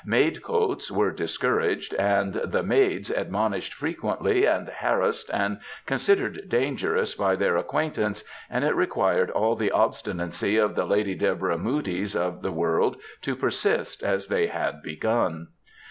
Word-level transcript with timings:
"Maid 0.19 0.41
cotes 0.41 0.89
''* 0.91 0.91
were 0.91 1.11
discouraged, 1.11 1.93
and 1.93 2.33
the" 2.33 2.63
maids 2.73 3.09
^ 3.11 3.15
admonished 3.15 3.75
frequently, 3.75 4.45
and" 4.47 4.67
harassed 4.81 5.27
''^ 5.27 5.29
and" 5.31 5.59
considered 5.85 6.49
dangerous 6.49 7.13
^ 7.15 7.17
by 7.19 7.35
their 7.35 7.55
acquaintance, 7.55 8.23
and 8.49 8.65
it 8.65 8.75
required 8.75 9.29
all 9.29 9.55
the 9.55 9.69
obstinacy 9.69 10.57
of 10.57 10.73
the 10.73 10.87
Leuly 10.87 11.19
Deborah 11.19 11.59
Moodys 11.59 12.15
of 12.15 12.41
the 12.41 12.51
world 12.51 12.97
to" 13.21 13.35
persist 13.35 14.01
'^ 14.01 14.03
as 14.03 14.25
they 14.25 14.47
had 14.47 14.81
begun. 14.81 15.49